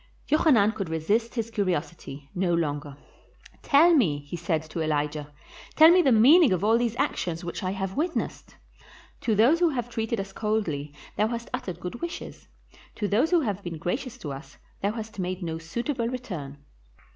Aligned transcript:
Jochanan 0.25 0.71
could 0.71 0.89
resist 0.89 1.35
his 1.35 1.51
curiosity 1.51 2.27
no 2.33 2.55
longer. 2.55 2.97
"Tell 3.61 3.93
me," 3.93 4.27
said 4.35 4.63
he 4.63 4.67
to 4.69 4.81
Elijah, 4.81 5.31
"tell 5.75 5.91
me 5.91 6.01
the 6.01 6.11
meaning 6.11 6.51
of 6.53 6.63
all 6.63 6.75
these 6.79 6.95
actions 6.95 7.43
which 7.43 7.61
I 7.61 7.69
have 7.69 7.93
witnessed. 7.95 8.55
To 9.19 9.35
those 9.35 9.59
who 9.59 9.69
have 9.69 9.91
treated 9.91 10.19
us 10.19 10.33
coldly 10.33 10.91
thou 11.17 11.27
hast 11.27 11.51
uttered 11.53 11.79
good 11.79 12.01
wishes; 12.01 12.47
to 12.95 13.07
those 13.07 13.29
who 13.29 13.41
have 13.41 13.61
been 13.61 13.77
gracious 13.77 14.17
to 14.17 14.31
us 14.31 14.57
thou 14.81 14.93
hast 14.93 15.19
made 15.19 15.43
no 15.43 15.59
suit 15.59 15.87
able 15.87 16.07
return. 16.07 16.57